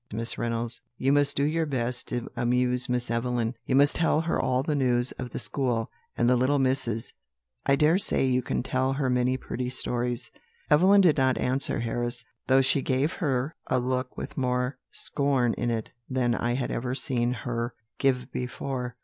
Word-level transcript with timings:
Miss 0.11 0.35
Reynolds, 0.35 0.81
you 0.97 1.11
must 1.13 1.37
do 1.37 1.43
your 1.43 1.67
best 1.67 2.07
to 2.07 2.27
amuse 2.35 2.89
Miss 2.89 3.11
Evelyn; 3.11 3.53
you 3.67 3.75
must 3.75 3.95
tell 3.97 4.21
her 4.21 4.41
all 4.41 4.63
the 4.63 4.73
news 4.73 5.11
of 5.19 5.29
the 5.29 5.37
school, 5.37 5.91
and 6.17 6.27
the 6.27 6.35
little 6.35 6.57
misses; 6.57 7.13
I 7.67 7.75
dare 7.75 7.99
say 7.99 8.25
you 8.25 8.41
can 8.41 8.63
tell 8.63 8.93
her 8.93 9.11
many 9.11 9.37
pretty 9.37 9.69
stories.' 9.69 10.31
"Evelyn 10.71 11.01
did 11.01 11.17
not 11.17 11.37
answer 11.37 11.81
Harris, 11.81 12.25
though 12.47 12.61
she 12.61 12.81
gave 12.81 13.11
her 13.21 13.55
a 13.67 13.77
look 13.79 14.17
with 14.17 14.39
more 14.39 14.79
scorn 14.91 15.53
in 15.53 15.69
it 15.69 15.91
than 16.09 16.33
I 16.33 16.55
had 16.55 16.71
ever 16.71 16.95
seen 16.95 17.33
her 17.33 17.75
give 17.99 18.31
before. 18.31 18.95